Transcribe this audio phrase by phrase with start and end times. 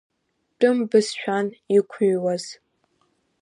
[0.59, 1.47] Тәым бызшәан
[1.77, 2.43] иқәыҩуаз…